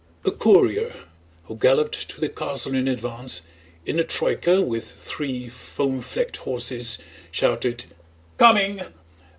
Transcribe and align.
A 0.25 0.31
courier 0.31 0.93
who 1.43 1.55
galloped 1.57 2.09
to 2.09 2.19
the 2.19 2.27
castle 2.27 2.73
in 2.73 2.87
advance, 2.87 3.43
in 3.85 3.99
a 3.99 4.03
troyka 4.03 4.59
with 4.65 4.89
three 4.91 5.47
foam 5.47 6.01
flecked 6.01 6.37
horses, 6.37 6.97
shouted 7.31 7.83
"Coming!" 8.39 8.81